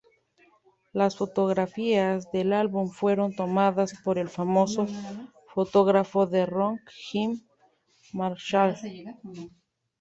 [0.93, 4.87] Las fotografías del álbum fueron tomadas por el famoso
[5.53, 7.39] fotógrafo de rock Jim
[8.11, 8.73] Marshall.